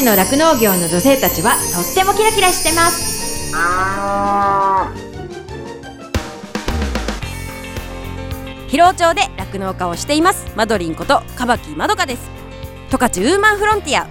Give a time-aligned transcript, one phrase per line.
[0.00, 3.52] 勝の酪農業の女性たちはとってもキラキラしてます。
[8.68, 10.46] 広尾町で酪農家をしています。
[10.56, 12.30] マドリンことカバキまどかです。
[12.90, 14.06] 十勝ウーマンフロンティア。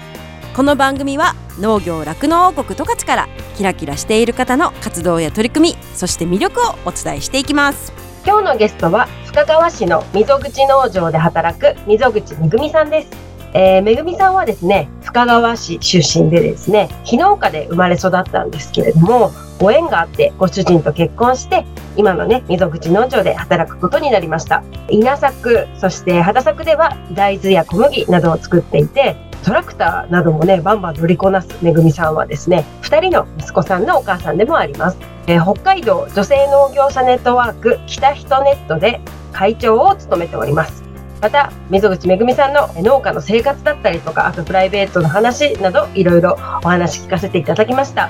[0.56, 3.28] この番組は農業酪農王国十勝から
[3.58, 7.92] キラキラしている方の活動や取り組みそして魅力をお伝えしていきます。
[8.26, 13.29] 今日のゲストは深川市の溝口農場で働く溝口めぐみさんです。
[13.54, 21.66] えー、めぐみさんはですね、深川市出身でですね、非農家で生まれ育ったんですけれども、ご縁があってご主人と結婚して、
[21.98, 24.64] 今のね、溝口農場で働くことになりました。
[24.90, 34.98] 稲作、そして肌作では大豆や小麦などを作っていて、トラクターなどもね、バンバン乗りこなすめぐみさんはですね、二人の息子さんのお母さんでもあります。
[35.28, 40.89] えー、北海道女性農業者ネットワーク北人ネットで会長を務めております。
[41.22, 48.10] また、溝口めぐみさんの農家の生活だったりとか、あとプライベートの話など、いろいろお話聞かせていただきました。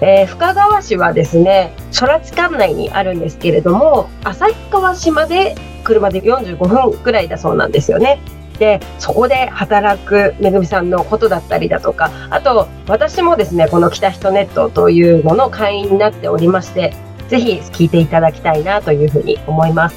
[0.00, 5.54] えー、深川市はですね、空知管内にあるんですけれども、旭川市まで
[5.84, 8.20] 車で45分くらいだそうなんですよね。
[8.58, 16.94] で、そこで働くめぐみさんのことだったりだとか、あと、私もですね、この北人ネットというのの会員になっておりまして、
[17.28, 19.96] ぜひ聞いていただきたいなというふうに思います。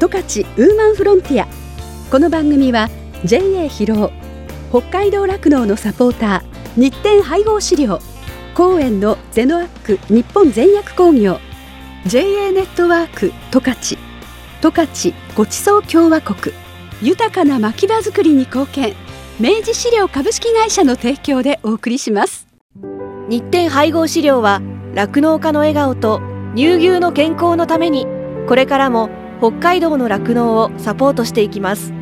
[0.00, 1.61] 十勝ウーマンフロンティア
[2.12, 2.90] この番組は
[3.24, 4.12] JA 広尾
[4.68, 8.00] 北海道酪農のサポーター日展配合飼料
[8.54, 11.38] 公園のゼノアック日本全薬工業
[12.04, 13.96] JA ネットワーク十勝
[14.60, 16.54] 十勝ごちそう共和国
[17.00, 18.94] 豊かな牧場づくりに貢献
[19.40, 22.46] 明治飼料株式会社の提供でお送りします。
[23.30, 24.60] 日展配合飼料は
[24.92, 26.20] 酪農家の笑顔と
[26.54, 28.06] 乳牛の健康のために
[28.46, 32.01] これからも北海道の酪農をサポートしていきます。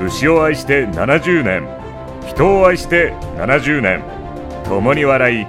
[0.00, 1.68] 牛を愛して70年
[2.26, 4.02] 人を愛して70年
[4.64, 5.46] 共に笑い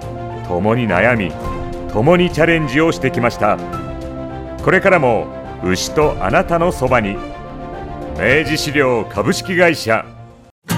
[0.47, 1.31] 共に悩み
[1.93, 3.57] 共にチャレンジをしてきました。
[4.63, 5.27] これからも
[5.63, 7.17] 牛とあなたのそばに
[8.17, 10.05] 明治資料株式会社。
[10.67, 10.77] 十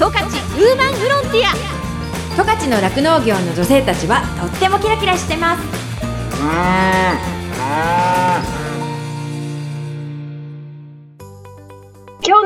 [0.00, 1.74] 勝ウーマンフロンティア。
[2.36, 5.62] 十勝の酪農業の女性たちはとってもキラキラしてます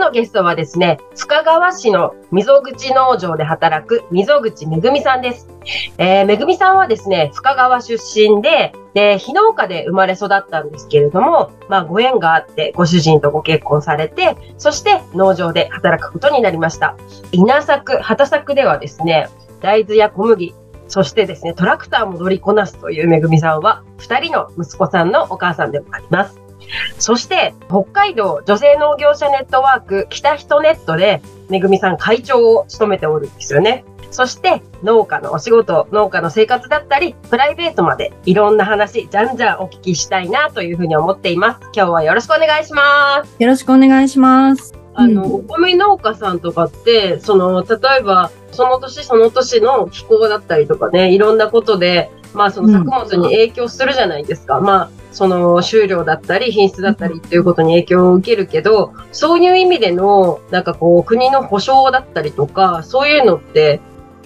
[0.08, 5.48] のゲストはですね、深川市の溝口農場で働く溝口めぐみさんです。
[5.98, 16.96] えー、めぐみさんはですね、深川出身で、で、非農家で生まれ育ったんですけれども、まあご縁があってご主人とご結婚されて、そして農場で働くことになりました。
[17.30, 19.28] 稲作、畑作ではですね、
[19.60, 20.54] 大豆や小麦、
[20.86, 26.47] そしてですね、トラクターも乗りこなすというめぐみさんは、二人の息子さんのお母さんでもあります。
[26.98, 33.84] そして、北海道女性農業者ネットワーク北人ネットで、めぐみさん会長を務めておるんですよね。
[34.10, 41.60] そして、農家のお仕事、農家の生活だったり、プライベートまでいろんな話、じゃんじゃんお聞きしたいなというふうに思っています。
[41.74, 43.42] 今日はよろしくお願いします。
[43.42, 44.74] よろしくお願いします。
[44.94, 54.58] あの、うん、お米農家さんとかって、その、例えば、その年その年の気候だったりとかね、いろんなことで、まあその作物に影響するじゃないですか。
[54.58, 63.80] うん、まあその収量だったり品質だったりっていうことに影響を受けるけど、そういう意味での、なんかこう、国の保証だったりとか、そういうのって、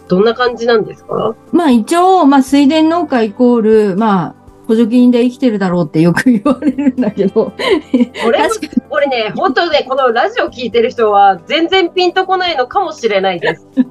[0.08, 1.36] どんな感じなんですか？
[1.52, 3.60] まあ一応、まあ水田農家イコー
[3.92, 4.41] ル、まあ
[4.72, 7.52] 補助金で生きてるだろうってよく言われるんだけど。
[8.26, 8.38] 俺
[8.90, 13.66] 俺ね、本当ね、このラジオ聞いてる人は全然ピンとこないのかもしれないです。
[13.66, 13.84] っ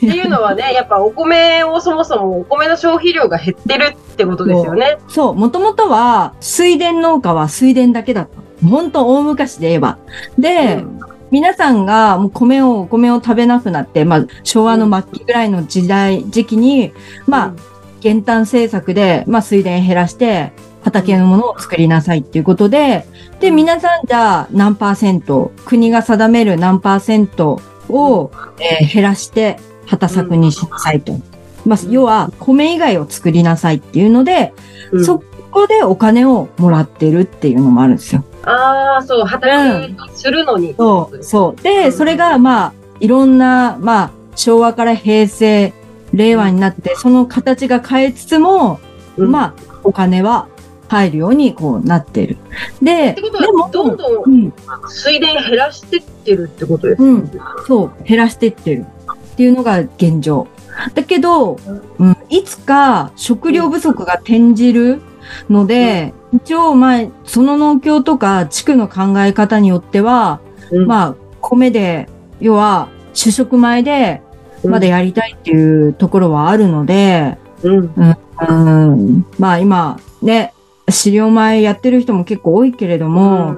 [0.00, 4.96] ていうのはね、 やっぱお米をそもそもお米の消費量が減ってるってことですよね。
[5.08, 8.66] そう、もともとは水田農家は水田だけだった。
[8.66, 9.98] 本当大昔で言えば。
[10.38, 10.98] で、うん
[11.32, 16.92] 皆さんがもう米を、お米を食べなくなって、まあ、昭和の末期ぐらいの時代、時期に、
[17.26, 17.54] まあ、
[18.02, 20.52] 減反政策で、まあ、水田減らして、
[20.82, 23.06] 畑のものを作りなさいっていうことで、
[23.38, 31.12] で、皆さんじゃあ何パーセント、国が定める何パーセントを、えー、減らして畑作にしなさいと。
[31.64, 34.52] まあ、要は、米以外を作りなさいっていうので、
[34.90, 35.22] うん、そ
[35.52, 38.24] こでお金をもらってるっていうのもあるんですよ。
[38.44, 41.62] ああ、そう、畑するのに、うん、そう、そう。
[41.62, 45.72] で、それが、まあ、いろんな、まあ、昭和から平成、
[46.12, 48.80] 令和になって、その形が変えつつも、
[49.16, 49.30] うん。
[49.30, 49.54] まあ、
[49.84, 50.48] お金は
[50.88, 52.36] 入るようにこうなってる。
[52.82, 53.22] で、で
[53.52, 54.46] もは、どんどうん。
[54.46, 54.52] ん、
[54.88, 57.30] 水田減らしてってるってことですうん。
[57.66, 58.84] そう、減らしていってる
[59.32, 60.48] っていうのが現状。
[60.94, 61.58] だけど、
[61.98, 65.00] うん、いつか食料不足が転じる
[65.48, 70.86] ので、一応、まあ、その農協とか地区の考え方によっては、うん。
[70.86, 72.08] まあ、米で、
[72.40, 74.22] 要は、主食米で、
[74.64, 77.94] まだやりたいっていうところはあるので、うん。
[78.48, 80.52] うん、まあ今、ね、
[80.88, 83.54] 飼料米やってる人も結構多いけれども、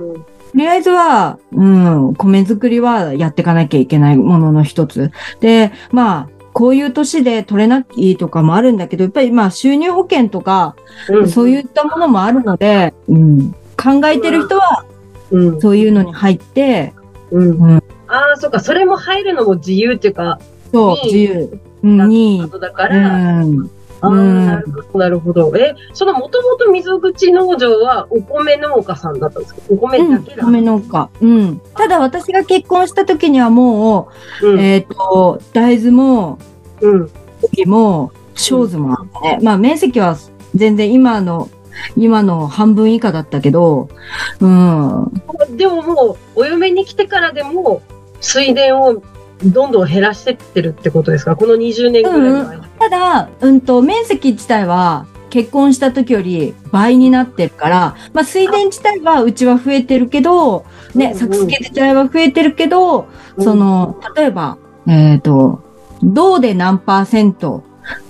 [0.52, 5.10] とりあえずは、うん、米作りはやっていかなきゃいけないものの一つ。
[5.40, 10.76] で、まあ、こういう年で取れないとかもあるんだけど、やっぱりまあ収入保険とか、
[11.08, 11.28] うん。
[11.28, 14.84] そういったものもあるので、うん、考えてる人は
[15.30, 15.60] うん。
[15.60, 16.92] そういうのに入って、
[17.30, 17.72] うん。
[17.72, 20.38] うんああ、そっか、それも入るのも自由っていうか、
[20.74, 25.56] そう、に自由うんにだかうら、ん、ああ、うんなるほど、なるほど。
[25.56, 29.60] え、そのもともと溝口農場はお米農家さんだったんですか？
[29.70, 30.44] お米うん、だけだ。
[30.44, 31.08] 米農家。
[31.20, 31.60] うん。
[31.74, 34.08] ただ私が結婚した時にはも
[34.42, 34.60] う、うん。
[34.60, 36.38] えっ、と、大豆も、
[36.80, 37.10] うん。
[37.42, 39.38] 麦も、小豆もあってね。
[39.42, 40.16] まあ面積は
[40.54, 41.48] 全然今の、
[41.96, 43.88] 今の半分以下だったけど、
[44.40, 45.12] うん。
[45.56, 47.82] でももう、お嫁に来てからでも、
[48.20, 49.02] 水田を
[49.42, 51.36] どんどん減らしてってるってことですか？
[51.36, 52.68] この20年ぐらいの間。
[52.78, 60.64] ただ、うんと、面積自体は結婚した時より倍になってるから、まあ水田自体はうちは増えてるけど、
[60.94, 65.62] ね、うんうん作付け自体は増えてるけど、うんそ、の、例えば、えっ、と、
[66.02, 67.64] 銅で何パーセント、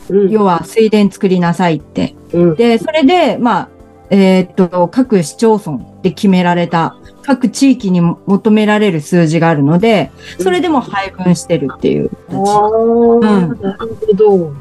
[0.08, 2.14] うん、要は水田作りなさいって。
[2.32, 2.54] うん。
[2.56, 3.68] で、それで、まあ、
[4.10, 13.20] えーっと、各市町村で決められた、各地域に求められる数字があるので、それでも配分してるっていうああ、形。
[13.20, 14.54] なるほど。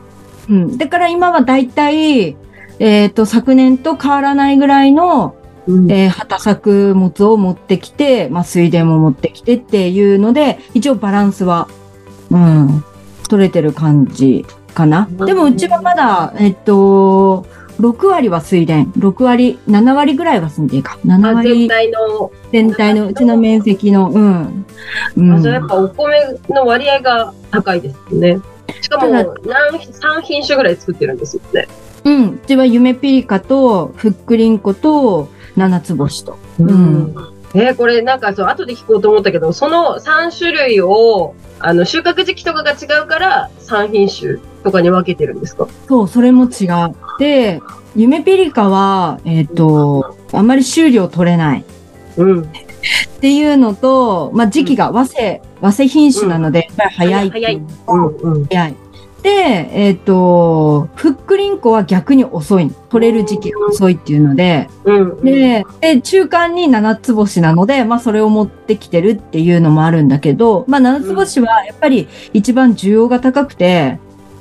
[0.49, 0.77] うん。
[0.77, 2.37] だから今はだいたい、
[2.79, 5.35] えーっと、昨年と変わらないぐらいの、
[5.67, 11.69] うんえー畑作物を持ってきて、まあ、水田も持ってきてっていうので、一応バランスは、
[12.31, 12.83] うん、
[13.29, 15.07] 取れてる感じかな。
[15.25, 17.45] でもうちはまだ、えっと、
[17.79, 20.99] 6割は水田、6割、7割ぐらいは水田か。
[21.05, 24.65] 7あ全割体の、全体のうちの面積の、うん。
[25.17, 28.39] うんあじゃあやっぱお米の割合が高いですね。
[28.81, 29.25] しかも何、
[29.79, 31.67] 3品種ぐらい作ってるんですよね。
[32.03, 32.29] うん。
[32.31, 36.37] うちは夢ピリカと、ふっくりんこと、七つ星と。
[36.59, 37.15] うん。
[37.17, 45.67] えーこれなんかそう、後で聞こうと思ったけど、その3種類を、あの、収穫時期とかが違うから、3品種とかに分けてるんですか？
[45.87, 46.95] そう、それも違う。
[47.19, 47.61] で、
[47.95, 51.65] 夢ピリカは、えっ、と、あんまり収量取れない。
[52.17, 52.41] うん。
[52.41, 52.45] っ
[53.21, 57.55] ていうのと、まあ、時期が和製、和製品種なので、やっぱり早いってい
[57.87, 58.45] うんうん。
[58.47, 58.75] 早い。
[59.23, 59.29] で、
[59.71, 62.69] えっ、と、フックリンコは逆に遅い。
[62.89, 65.23] 取れる時期が遅いっていうので、うん。
[65.23, 73.99] で、で中間に七つ星なので、まあそれを持ってきてるっていうのもあるんだけど、まあ七つ星はやっぱり一番需要が高くて、へ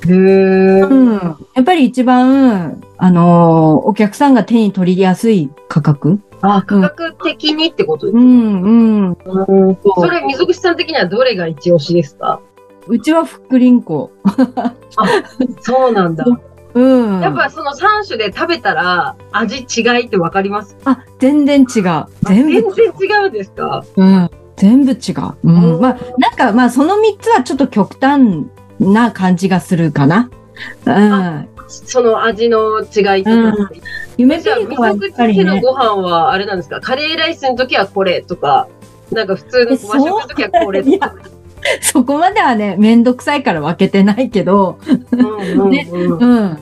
[0.09, 1.15] ーうん。
[1.55, 8.63] やっぱり一番、あのーお客さんが手に取りやすい価格あ、価格的にってことですか、うん、
[9.11, 9.17] うん。
[9.97, 12.41] それ、水口さん的にはどれが一押しですか？
[12.89, 14.13] うちはフックリンコ。
[15.61, 16.25] そうなんだ。
[16.75, 17.21] うん。
[17.21, 20.77] やっぱその3種で食べたら味違いってわかります？
[20.85, 22.07] あ、全然違う。
[22.25, 23.85] 全全部、然違うんですか？
[23.97, 24.31] うん。
[24.57, 24.99] 全部違う。
[24.99, 25.81] ううんん。
[25.81, 28.47] まあ、なんか、まあ、その3つはちょっと極端
[28.81, 30.31] な感じがするかな。
[30.87, 31.49] うん。
[31.69, 33.37] その味の違いとか。
[33.37, 33.55] うん
[34.19, 35.43] 夢じゃあ、ピリカはやっ水口ぱりね。
[35.43, 36.81] 家のご飯はあれなんですか？
[36.83, 38.69] カレーライスの時はこれとか、
[39.11, 41.15] なんか普通の和食の時はこれとか。
[41.81, 44.79] そこまではね、めんどくさいから分けてないけど、
[45.13, 46.19] うんうんねうん。
[46.19, 46.59] うん。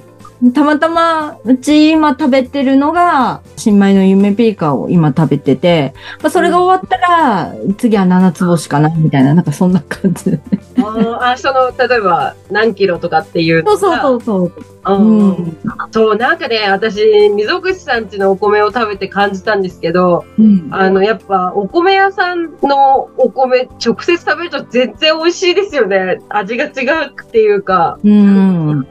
[0.54, 5.92] たまたま、うち今食べてるのが、新米の夢ピリカを今食べてて、
[6.22, 10.38] まあ、それが終わったら、次は七つ星かな、みたいな、なんかそんな感じ。
[10.78, 13.62] あーあ、その、例えば何キロとかっていう。
[13.66, 14.52] そうそうそうそう。
[14.86, 15.56] ううんん。
[15.90, 20.68] そう、なんかね、私、溝口さんちのお米を食べて感じたんですけど、うん。
[20.70, 26.22] あの、やっぱ、お米屋さんのお米、直接食べると全然美味しいですよね。
[26.30, 26.72] 味が違う
[27.10, 27.98] っていうか。
[28.02, 28.86] うん。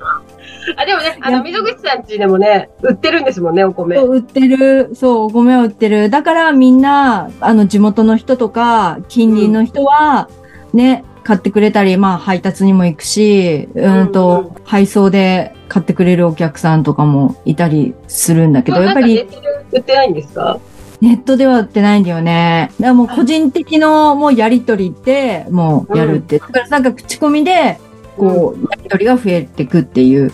[0.76, 3.96] あ、でもね、あの、溝口さんちでもね、売ってるんですもんね、お米。
[3.96, 6.10] そう、売ってる、そう、お米を売ってる。
[6.10, 10.30] だからみんな、あの、地元の人とか、近隣の人は、
[10.74, 19.28] ね、買ってくれたり、まあ、配達にも行くし、うんと、配送で買ってくれるお客さんとかもいたりするんだけど、やっぱり、
[19.72, 20.60] 売ってないんですか？
[21.02, 22.72] ネットでは売ってないんだよね。
[22.74, 26.40] だからもう個人的のもうやりとりって、もうやるって。
[26.40, 27.80] だからなんか口コミで、
[28.20, 30.32] こう、やり取りが増えていくっていう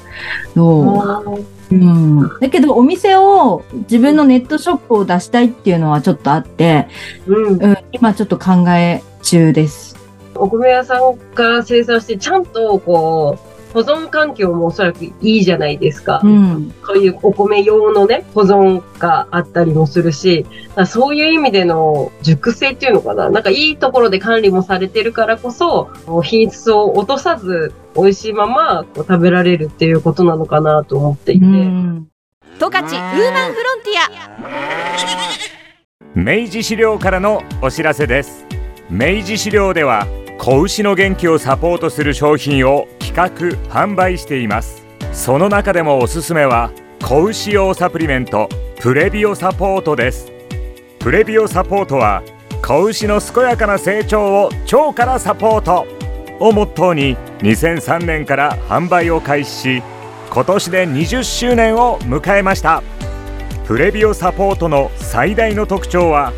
[0.55, 1.39] のを、
[1.71, 2.39] うん。
[2.39, 6.87] だけど、お店を、自分のネットショップを出したいっていうのはちょっとあって、
[7.27, 7.63] うん。
[7.63, 9.95] うん、今ちょっと考え中です。
[10.35, 13.44] お米屋さんから生産して、ちゃんとこう、
[13.75, 16.21] 保存環境もおそらくいいじゃないですか。
[16.23, 16.73] うん。
[16.85, 20.45] そういうお米用のね、保存があったりもするし、
[20.87, 23.29] そういう意味での熟成っていうのかな。
[23.29, 25.89] なんかいいところで管理もされてるからこそ、
[26.23, 31.45] 品質を落とさず、美味しいままこう食べられるっていうことなのかなと思っていて。
[31.45, 32.07] うん。
[32.57, 33.99] 十勝ウーマンフロンティ
[36.07, 38.45] ア明治資料からのお知らせです
[38.89, 44.85] 明治資料では子牛の元気をサポートする商品を企画販売しています。
[45.13, 48.49] その中でもおすすめは子牛用サプリメント
[48.81, 50.33] プレビオサポートです。
[50.99, 52.23] プレビオサポートは
[52.61, 55.87] 子牛の健やかな成長を腸からサポート
[56.41, 59.83] をモットーに2003年から販売を開始し
[60.29, 62.83] 今年で20周年を迎えました。
[63.65, 66.33] プレビオサポートの最大の特徴は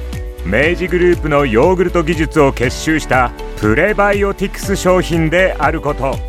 [0.46, 6.27] 明治グループのヨーグルト技術を結集したプレバイオティクス商品であること。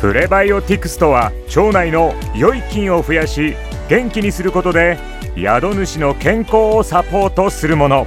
[0.00, 3.56] プレバイオティクスとは腸内の良い菌を増やし
[3.88, 4.98] 元気にすることで
[5.36, 8.06] 宿主の健康をサポートするもの。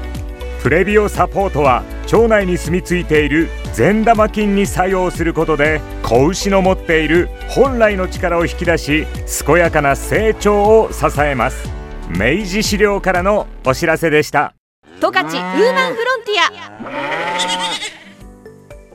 [0.62, 9.08] プレビオサポートは腸内に住み着いている善玉菌に作用することで子牛の持っている本来の力を引き出し
[9.46, 11.70] 健やかな成長を支えます。
[12.10, 14.54] 明治資料からのお知らせでした。
[15.00, 16.60] 十勝ウーマンフロンティア。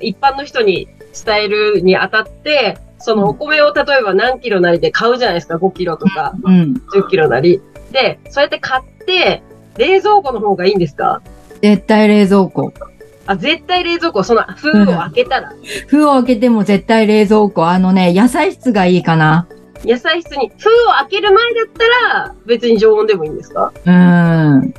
[0.01, 0.89] 一般の人に
[1.25, 6.81] 伝えるにあたって、そのお米を例えば何キロなりで買うじゃないですか、5キロとかうん。
[6.95, 7.61] 10キロなり。
[7.93, 9.43] で、そうやって買って、
[9.77, 11.21] 冷蔵庫の方がいいんですか？
[11.61, 12.73] 絶対冷蔵庫。
[13.27, 15.53] あ、絶対冷蔵庫、その封を開けたら、
[15.89, 17.67] 封を開けても絶対冷蔵庫。
[17.67, 19.47] あのね、野菜室がいいかな。
[19.85, 23.71] 野菜室に封を開ける前だったら、別に常温でもいいんですか？
[23.85, 24.75] うん。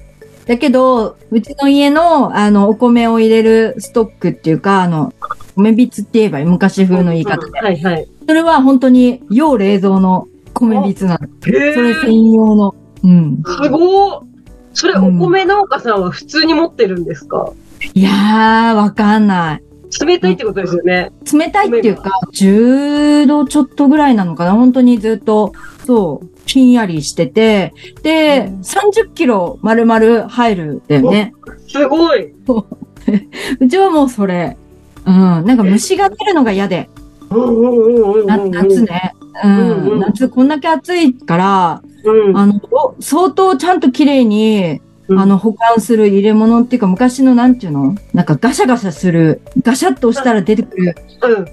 [0.47, 5.13] だけど、うちの家の、あの、お米を入れるストックっていうか、あの、
[5.55, 7.59] 米びつって言えば昔風の言い方うんで。
[7.59, 8.07] はいはい。
[8.27, 11.27] それは本当に、要冷蔵の米びつなの。
[11.27, 12.75] へそれ専用の。
[13.03, 13.43] うん。
[13.45, 14.25] すごー
[14.73, 17.53] それお米農家さんは普通に持ってるんですか、
[17.93, 19.63] いやー、わかんない。
[20.05, 21.11] 冷たいってことですよね。
[21.31, 25.53] 冷たいっていうか、10度ちょっとぐらいなのかな本当にずっと、
[25.85, 31.33] そう、ひんやりしてて、で、30キロ丸々入るんだよね。
[31.67, 32.33] すごい。
[33.61, 34.57] うちはもうそれ。
[35.05, 35.13] うん。
[35.13, 36.89] なんか虫が出るのが嫌で。
[37.29, 38.81] 夏。
[38.83, 39.13] ね。
[39.43, 39.99] ううん。
[39.99, 42.37] 夏こんだけ暑いから、うん。
[42.37, 47.95] あの、お相当ちゃんと綺麗に、うんあの、保管する入れ物っていうか、昔のなんていうの？
[48.13, 50.95] なんかガシャガシャする、ガシャッと押したら出てくる。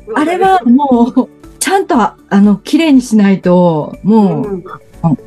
[0.08, 0.18] うん。
[0.18, 4.64] あれはもう、ちゃんと、あの、綺麗にしないと、うもう、ん、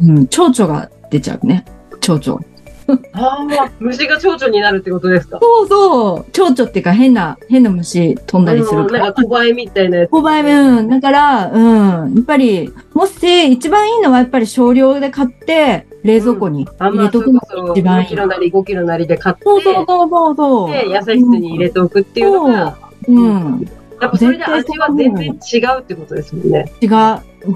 [0.02, 1.66] うん、蝶々が出ちゃうね。
[2.02, 2.42] 蝶々。
[3.14, 5.40] ああ、虫が蝶々になるってことですか？
[5.42, 6.32] そうそう。
[6.32, 9.04] 蝶々っていうか変な、変な虫飛んだりするうんから。
[9.06, 10.12] なんか小バエみたいなやつ。
[10.12, 10.90] 5倍目、うん。
[10.90, 12.16] だから、うん。
[12.16, 18.08] やっぱり、もし、一番いいのはやっぱり少量で買って、冷蔵庫にあ、入まあ、れとくのがそれこそ4一番いい。
[18.08, 20.72] キロなり5キロなりで買って、そうそうそうそうそう。
[20.72, 22.78] で、野菜室に入れておくっていうのが、
[23.08, 23.68] うん。
[24.02, 26.72] やっぱそれで味は全然違うってことですもんね。
[26.82, 26.90] 違う。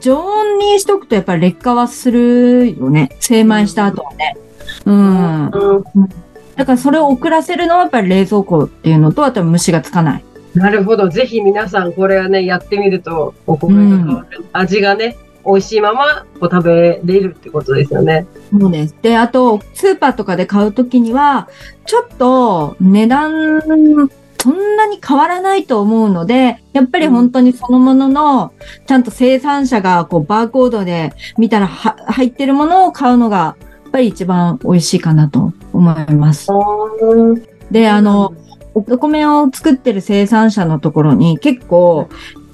[0.01, 3.09] 常温にしとくとやっぱり劣化はするよね。
[3.19, 4.35] 精米した後はね。
[4.37, 4.48] うん。
[4.85, 5.51] うん。
[6.55, 10.23] だからそれを遅らせるのはやっぱり冷蔵庫っていうのと、あとは虫がつかない。
[10.55, 11.07] なるほど。
[11.09, 14.45] ぜひ皆さんこれはね、やってみると、お米が変わる。
[14.51, 18.25] 味がね、美味しいままこう食べれるってことですよね。
[18.51, 18.95] そうです。
[19.01, 21.47] で、あと、スーパーとかで買うときには、
[21.85, 23.61] ちょっと値段、
[24.41, 28.51] そんなに変わらないと思うので、やっぱり本当にそのものの、
[28.85, 33.55] ちゃんと生産者がこうバーコードで見たらは入ってるものを買うのが、
[33.89, 36.49] ぱり一番美味しいかなと思います。
[37.71, 38.33] で、あの、
[38.73, 42.09] お米を作ってる生産者のところに結構、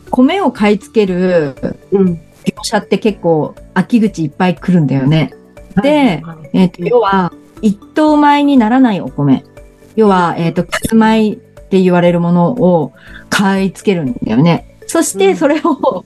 [0.09, 1.55] 米を買い付ける
[1.91, 2.21] うん。
[2.45, 5.33] 業者って結構秋口いっぱい来るんだよね。
[5.81, 6.21] で、
[6.53, 9.43] えっ、と、要は、一等米にならないお米。
[9.95, 12.93] 要は、えっ、と、くつ米って言われるものを
[13.29, 14.77] 買い付けるんだよね。
[14.87, 16.05] そして、うんそれを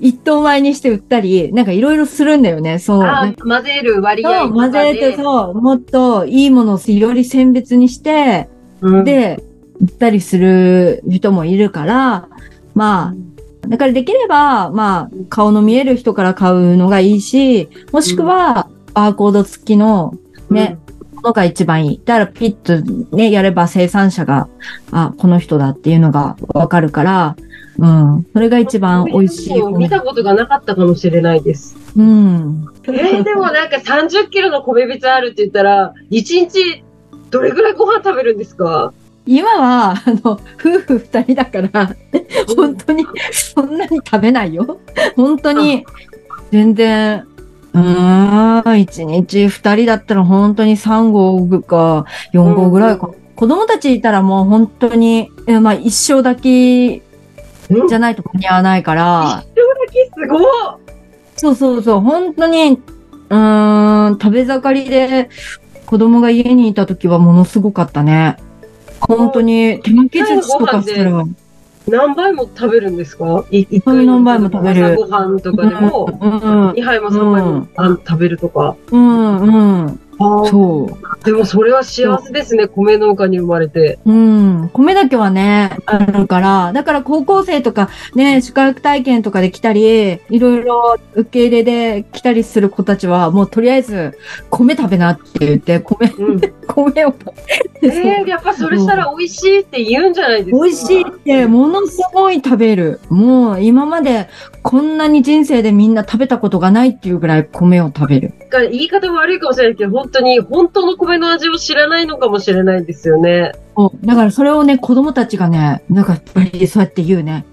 [0.00, 2.78] 一等米にして売ったり、なんかいろいろするんだよね。
[2.78, 3.34] そう。
[3.42, 5.16] 混ぜる割合そう混ぜて、う。
[5.16, 8.48] そう、もっといいものをより選別にして、
[8.80, 9.42] うん、で、
[9.80, 12.28] 売ったりする人もいるから、
[12.74, 13.14] ま
[13.64, 20.14] あ、だからできれば、まあ、顔の見える人から買うのがいいし、もしくは、バーコード付きの
[20.50, 20.78] ね、
[21.12, 22.02] ものが一番いい。
[22.04, 22.80] だからピッと
[23.14, 24.48] ね、やれば生産者が、
[24.90, 27.36] あ、この人だっていうのがわかるから、
[27.78, 28.26] うん。
[28.32, 29.78] それが一番美味しい米。
[29.78, 31.76] 見たことがなかったかもしれないです。
[31.96, 32.66] うん。
[32.84, 36.84] えー、でもなんか30キロの米びつあるって言ったら、1日
[37.30, 38.92] どれぐらいご飯食べるんですか？
[39.26, 41.96] 今は、あの、夫婦二人だから、
[42.56, 44.78] 本当に、そんなに食べないよ。
[45.16, 45.84] 本当に、
[46.52, 47.26] 全然、
[47.74, 53.10] うーん、一日二人だったら本当に3合か4合ぐらいか。
[53.34, 57.02] 子供たちいたらもう本当に、えまあ一生だけ
[57.88, 60.44] じゃないと間に合わないから、すごい
[61.36, 62.80] そうそうそう、本当に、
[63.28, 65.28] うーん、食べ盛りで
[65.84, 68.36] 子供が家にいた時はものすごかったね。
[69.00, 71.24] 本当に、手巻き寿司とかしたら、
[71.88, 73.44] 何杯も食べるんですか？
[73.50, 74.86] い一うん何杯も食べる。
[74.86, 78.74] 朝ご飯とかでも、うん、うん、2杯も3杯も食べるとか。
[78.90, 81.24] うん、うん、あそう。
[81.24, 83.98] でもそれは幸せですね、米農家に生まれて。
[84.04, 84.70] うん。
[84.72, 94.16] 米だけはね、あるから、だから高校生とかね、宿泊体験とかで来たり、いろいろ受け入れで来たりする子たちは、もうとりあえず、
[94.50, 97.14] 米食べなって言って、米、うん、 米を
[97.82, 100.64] えー、やっぱそれしたら美味しいって言うんじゃないですか。
[100.64, 103.00] 美味しいって、ものすごい食べる。
[103.10, 104.28] もう、今まで
[104.62, 108.32] こんなに人生でみんな食べたことがないっていうぐらい米を食べる。
[108.48, 113.52] か言い方悪いかもしれないけど、本当に、本当の米の味を知らないのかもしれないですよね。
[113.76, 117.44] うだからそれをね、子供たちがね、なんかやっぱりそうやって言うね。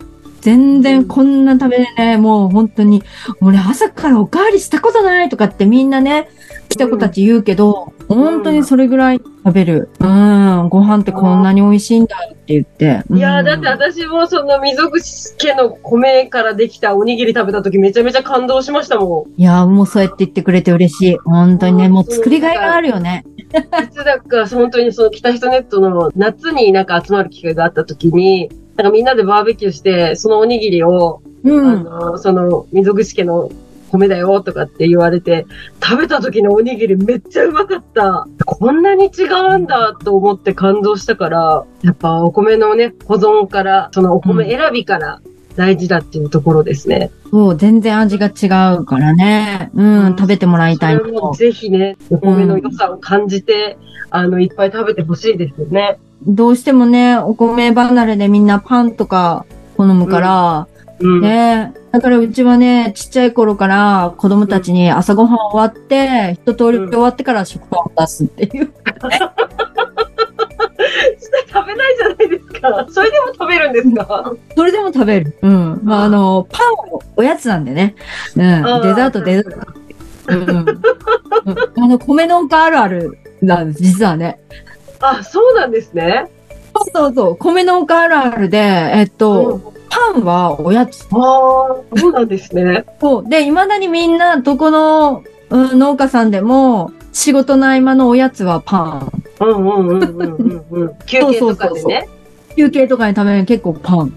[0.41, 3.01] 全然こんな食べれね、もう本当に、
[3.39, 6.29] もうね、朝からおかわりしたことないとかってみんなね、
[6.69, 9.89] 来た子たち言うけど、本当にそれぐらい食べる。
[9.99, 13.03] うん、ご飯ってこんなに美味しいんだって言って。
[13.11, 19.41] いやー、うんだって私もその溝口家の米からできたおにぎり食べた時めちゃめちゃ感動しましたもん。
[19.41, 21.17] いやー、もうそうやって言ってくれて嬉しい。
[21.25, 23.25] 本当にね、もう作りがいがあるよね。
[23.37, 31.83] いつだか本当にその北人ネットの夏になんか集まる機会があった時に、なんかみんなでバーベキューして、そのおにぎりを、うあん。
[31.83, 33.51] の、その溝口家の
[33.93, 35.45] 米だよとかって言われて、
[35.81, 38.27] 食べた時のおにぎりめっちゃうまかった。
[38.45, 45.21] こんなに違うんだと思って感動したから、やっぱお米のね、保存から、そのお米選びから
[45.55, 47.11] 大事だっていうところですね。
[47.29, 49.71] そう、全然味が違うからね。
[49.73, 51.33] うん、食べてもらいたいそれもの。
[51.33, 53.77] ぜひね、お米の良さを感じて、
[54.09, 55.97] あの、いっぱい食べてほしいですよね。
[56.25, 60.67] どうしてもね、お米離れでみんなパンとか好むから、
[60.99, 61.21] うん。
[61.21, 61.73] ね。
[61.91, 68.73] だからうちはね、ちっちゃい頃から子供たちに朝ごはん終わって、一通り終わってから食パンを出すっていう。
[71.49, 72.87] 食べないじゃないですか。
[72.89, 74.33] それでも食べるんですか？
[74.55, 75.37] それでも食べる。
[75.41, 75.81] うん。
[75.83, 77.95] まあ、あの、パンもおやつなんでね。
[78.35, 78.41] うん。
[78.41, 78.45] デ
[78.93, 79.73] ザート、デザート。
[80.29, 80.49] うん。
[80.49, 80.81] うん
[81.77, 84.39] あの、米農家あるあるなんです、実はね。
[84.99, 86.31] あ、そうなんですね。
[86.75, 87.37] そうそうそう。
[87.37, 91.05] 米農家あるあるで、えっと、パンはおやつ。
[91.11, 92.85] ああ、そうなんですね。
[92.99, 93.29] そう。
[93.29, 99.11] で、未だにみんな、どこの、うん、農家さんでも、仕事の合間のおやつはパン。
[99.39, 100.95] うんうんうんうんうんうん。
[101.05, 102.09] 休憩とかでね。
[102.55, 104.13] 休憩とかに食べる結構パン。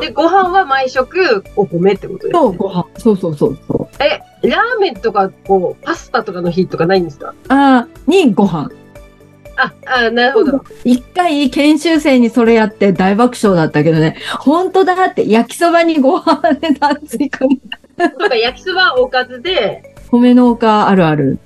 [0.00, 2.58] で、ご飯は毎食お米ってことですと、ね。
[2.58, 2.86] ご飯。
[2.98, 4.02] そうそうそうそう。
[4.02, 7.34] え、ラーメンとか、こう、パスタとかの日とかないんですか？
[7.48, 8.70] あーにご飯。
[9.58, 10.64] あ、あなるほど。
[10.84, 17.58] 一回研修生にそれやって大爆笑だったけどね、本当だって焼きそばにご飯で炭水化物。
[18.18, 21.38] とか、焼きそばおかずで、米農家あるある。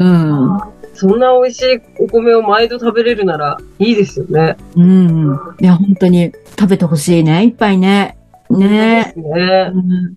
[0.00, 0.60] うん。
[0.94, 4.56] そんな美味しいお米を毎度食べれるならいいですよね。
[4.76, 5.38] うん。
[5.60, 7.44] いや、本当に食べてほしいね。
[7.44, 8.18] いっぱいね。
[8.50, 9.78] ねそうですねう。
[9.78, 10.16] ん。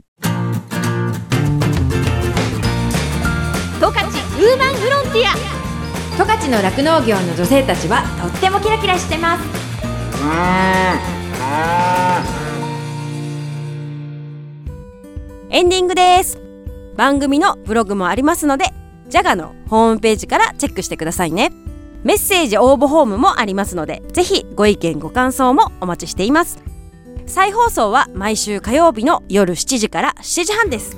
[3.80, 4.73] 十勝ウーマン
[6.16, 9.44] 十勝の酪農業の女性たちはとってもキラキラしてます。
[15.50, 16.40] エンディングです。
[16.96, 18.66] 番組のブログもありますので
[19.10, 21.52] ジャガのホームページからチェックしてくださいね。
[22.04, 26.62] メッセージ応募フォームもありますのでぜひご意見ご感想もお待ちしています。
[27.26, 30.96] 再放送は毎週火曜日の夜7時から7時半です。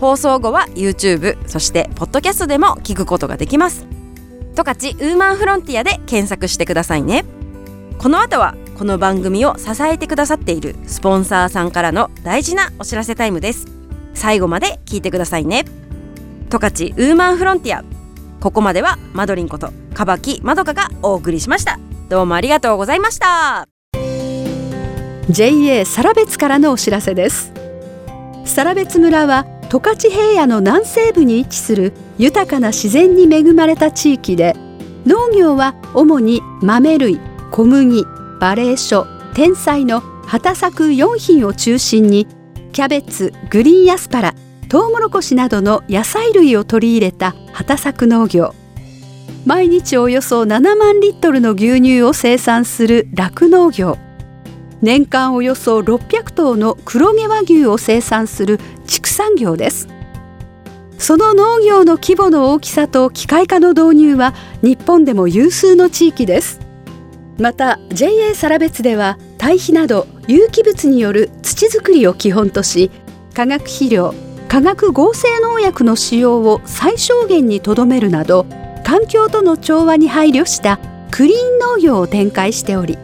[0.00, 3.97] 放送後は YouTube そしてポッドキャストでも聞くことができます。
[4.58, 7.24] 十勝ウーマンフロンティアで検索してくださいね。
[7.96, 13.66] この後はこの番組を支えてくださっているスポンサーさんからの大事なお知らせタイムです。
[14.14, 15.64] 最後まで聞いてくださいね。
[16.50, 17.84] 十勝ウーマンフロンティア。
[18.40, 21.78] ここまではマドリンことかばきまどかがお送りしました。
[22.08, 23.68] どうもありがとうございました。
[25.30, 27.52] JA サラベツからのお知らせです。
[28.44, 34.54] サラベツ村は十勝平野の南西部に位置する豊かな自然に恵まれた地域で
[35.04, 38.02] 農業は主に豆類小麦
[38.40, 42.26] 馬鈴薯天菜の畑作4品を中心に
[42.72, 44.34] キャベツグリーンアスパラ
[44.68, 48.54] トウモロコシなどの野菜類を取り入れた畑作農業。
[49.46, 53.96] 毎日およそ7万リットルの牛乳を生産する酪農業。
[54.80, 59.88] 年間およそ600頭の黒毛和牛を生産する畜産業です。
[60.98, 66.60] その農業の規模の大きさと機械化の導入は日本でも有数の地域です。
[67.38, 72.90] また JA サラベツでは堆肥など有機物による土作りを基本とし
[73.32, 74.12] 化学肥料
[74.48, 78.46] 化学合成農薬の使用を最小限にとどめるなど
[78.84, 82.98] 環境との調和に配慮したクリーン農業を展開しており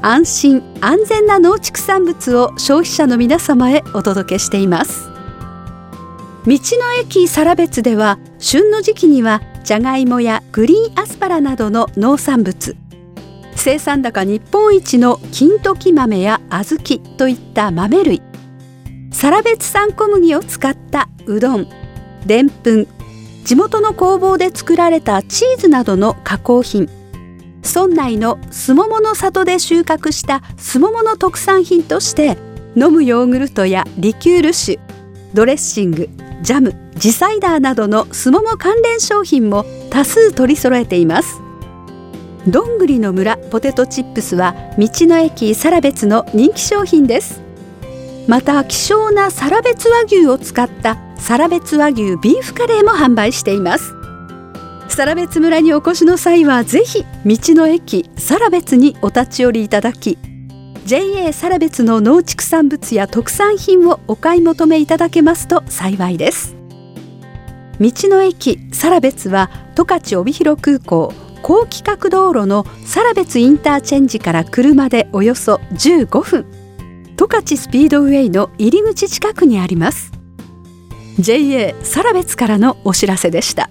[0.00, 5.08] 安心安全な農畜産物を消費者の皆様へお届けしています。
[6.46, 12.74] 道の駅サラベツでは旬の時期にはじゃがいもやグリーンアスパラなどの農産物
[13.54, 18.22] 生産高日本一の金時豆や小豆といった豆類
[19.12, 21.68] サラベツ産小麦を使ったうどん
[22.24, 22.88] でんぷん
[23.44, 26.88] 地元の工房で作られたチーズなどの加工品
[27.64, 32.36] 村内のすももの里で収穫したすももの特産品として
[32.76, 34.78] 飲むヨーグルトやリキュール酒
[35.34, 36.08] ドレッシング
[36.42, 41.40] ジャムジサイダーなどのすもも関連商品も多数取り揃えています。
[42.46, 47.40] どんぐりの村ポテトチップスは道の駅サラベツの人気商品です。
[48.26, 53.97] また希少なサラベツ和牛を使ったサラベツ和牛ビーフカレーも販売しています。
[54.98, 60.18] サラベツ村にお越しの際はぜひ道の駅サラベツにお立ち寄りいただき
[60.86, 66.56] JA サラベツの農畜産物や特産品をお買い求めいただけますと幸いです。
[67.78, 76.44] 道の駅サラベツは十勝帯広空港高規格道路のサラベツインターチェンジから車でおよそ15分。
[77.16, 80.10] 十勝スピードウェイの入り口近くにあります。
[81.20, 83.70] JA サラベツからのお知らせでした。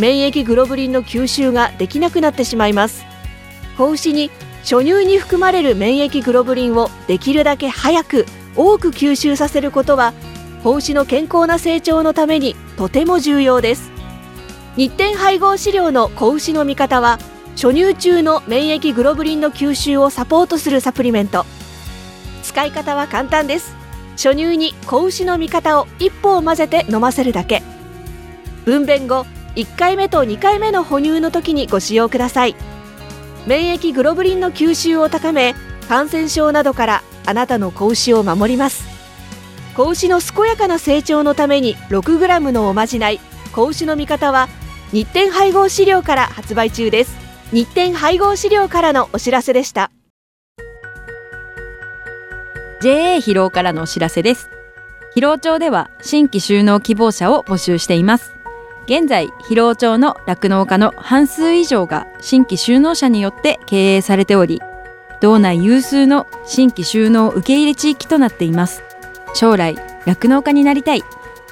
[0.00, 3.04] 免疫グロブリンの吸収ができなくなってしまいます。
[3.76, 4.30] 子牛に
[4.62, 8.24] 初乳に含まれる免疫グロブリンをできるだけ早く
[8.56, 10.14] 多く吸収させることは
[10.64, 13.90] 子牛の健康な成長のためにとても重要です。
[14.74, 17.18] 日展配合飼料の子牛の味方は
[17.56, 21.44] 初乳中の免疫グロブリンの吸収をサポートするサプリメント。
[22.42, 23.76] 使い方は簡単です。
[24.12, 27.62] 初乳に子牛の味方を一歩を混ぜて飲ませるだけ。
[28.64, 32.56] 分娩後1回目と2回目の哺乳の時にご使用ください。
[33.46, 35.54] 免疫グロブリンの吸収を高め
[35.88, 38.84] 感染症などからあなたの子牛を守ります。
[39.76, 43.20] 子牛の健やかな成長のために 6g のおまじない
[43.52, 44.48] 子牛の味方は
[44.92, 47.16] 日展配合飼料から発売中です。
[47.52, 49.90] 日展配合飼料からのお知らせでした。
[52.80, 54.48] JA 疲労からのお知らせです。
[55.14, 58.39] 疲労町では新規就農希望者を募集しています。
[58.90, 64.60] 現在疲労町の酪農家の半数以上が新規就農者によって経営されており
[65.20, 68.82] 道内有数の新規就農受け入れ地域となっています。
[69.32, 69.76] 将来
[70.06, 71.04] 酪農家になりたい。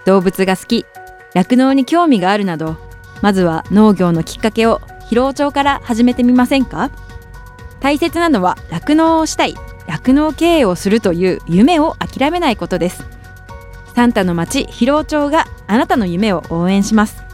[0.05, 0.85] 動物が好き。
[1.33, 2.77] 酪農に興味があるなど
[3.23, 6.91] まずは農業のきっかけを疲労町から始めてみませんか？
[7.79, 9.55] 大切なのは酪農をしたい。
[9.87, 13.05] 酪農経営をするという夢を諦めないことです。
[13.95, 17.28] サンタの町広尾町があなたの夢を応援します。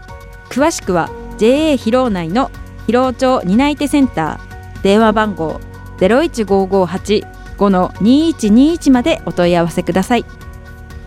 [0.55, 2.53] 詳しくは JA 広尾内の
[2.87, 5.61] 広尾町担い手センター電話番号
[5.99, 10.25] 015585-2121までお問い合わせください。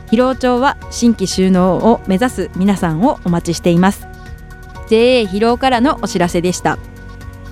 [0.10, 4.06] 広尾町は新規就農を目指す皆さんをお待ちしています。
[4.90, 6.78] JA 広尾からのお知らせでした。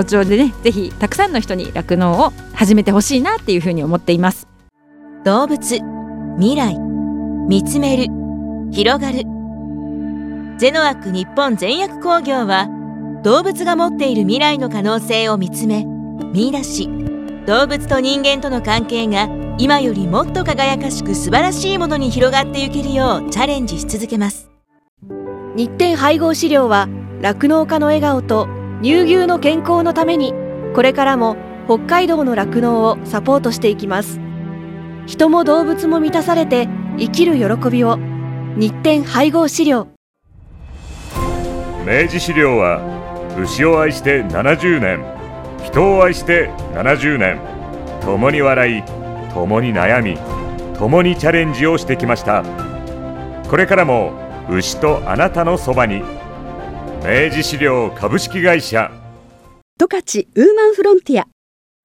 [0.00, 4.48] 労町でねぜひたくさんの人に酪農を始めてほしいなっていうふうに思っています。
[5.24, 5.80] 動物
[6.38, 6.78] 未来
[7.48, 8.06] 見つめる
[8.72, 9.24] 広がる。
[10.58, 12.68] ゼノアック日本全薬工業は
[13.22, 15.84] 動物が持っている未来の可能性を見つめ
[16.32, 16.88] 見出し。
[17.46, 24.50] 動物と人間との関係が今よりもっと輝かしく素晴らしいものに広がっていけるようチャレンジし続けます。
[25.56, 26.88] 日展配合飼料は
[27.20, 30.32] 酪農家の笑顔と乳牛の健康のために
[30.74, 34.18] これからも北海道の酪農をサポートしていきます。
[35.06, 37.98] 人も動物も満たされて生きる喜びを
[38.56, 39.88] 日展配合飼料。
[41.86, 42.80] 明治資料は
[43.38, 45.04] 牛を愛して70年
[45.62, 47.38] 人を愛して70年
[48.00, 48.82] 共に笑い
[49.34, 50.16] 共に悩み
[50.78, 52.42] 共にチャレンジをしてきました。
[53.48, 54.12] これからも
[54.48, 56.02] 牛とあなたのそばに
[57.02, 58.90] 明治資料株式会社。
[59.78, 61.26] 十勝ウーマンフロンティア。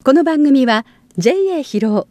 [0.03, 0.85] この番組は
[1.17, 2.07] JA 広尾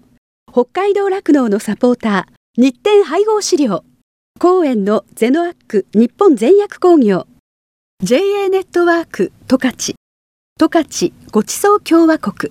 [0.50, 3.84] 北海道酪農のサポーター日展配合飼料。
[4.40, 7.26] 公園のゼノアック日本全薬工業。
[8.02, 9.94] JA ネットワーク十勝。
[10.58, 12.50] 十勝ごちそう共和国。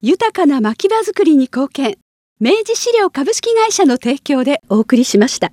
[0.00, 1.98] 豊かな牧場づくりに貢献。
[2.38, 5.50] 明治資料株式会社の提供でお送りしました。